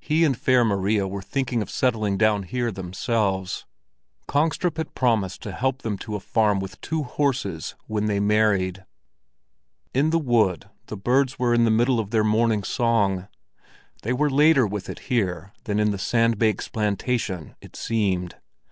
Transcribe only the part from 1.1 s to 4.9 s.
thinking of settling down here themselves. Kongstrup